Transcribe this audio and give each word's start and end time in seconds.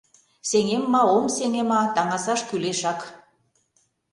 Сеҥем 0.49 0.83
ма, 0.93 1.01
ом 1.17 1.25
сеҥе 1.35 1.63
ма— 1.69 1.79
таҥасаш 1.95 2.41
кӱлешак. 2.49 2.99